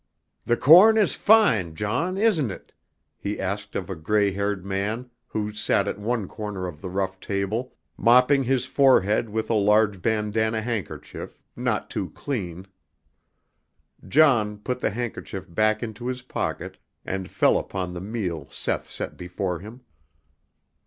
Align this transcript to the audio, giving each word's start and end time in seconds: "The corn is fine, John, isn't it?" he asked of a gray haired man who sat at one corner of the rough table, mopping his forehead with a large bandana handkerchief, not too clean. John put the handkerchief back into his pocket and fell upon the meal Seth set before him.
"The 0.45 0.57
corn 0.57 0.97
is 0.97 1.13
fine, 1.13 1.75
John, 1.75 2.17
isn't 2.17 2.49
it?" 2.49 2.71
he 3.19 3.39
asked 3.39 3.75
of 3.75 3.87
a 3.87 3.95
gray 3.95 4.31
haired 4.31 4.65
man 4.65 5.11
who 5.27 5.53
sat 5.53 5.87
at 5.87 5.99
one 5.99 6.27
corner 6.27 6.65
of 6.65 6.81
the 6.81 6.89
rough 6.89 7.19
table, 7.19 7.75
mopping 7.97 8.41
his 8.45 8.65
forehead 8.65 9.29
with 9.29 9.47
a 9.51 9.53
large 9.53 10.01
bandana 10.01 10.59
handkerchief, 10.63 11.39
not 11.55 11.91
too 11.91 12.09
clean. 12.09 12.65
John 14.07 14.57
put 14.57 14.79
the 14.79 14.89
handkerchief 14.89 15.45
back 15.47 15.83
into 15.83 16.07
his 16.07 16.23
pocket 16.23 16.79
and 17.05 17.29
fell 17.29 17.59
upon 17.59 17.93
the 17.93 18.01
meal 18.01 18.47
Seth 18.49 18.87
set 18.87 19.15
before 19.17 19.59
him. 19.59 19.81